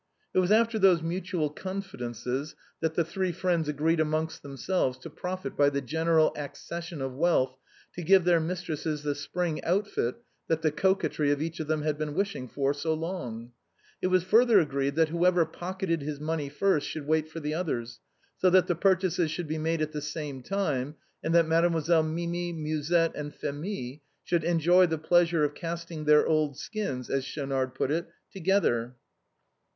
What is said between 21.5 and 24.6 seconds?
demoiselles Mimi, Musette, and Phémie should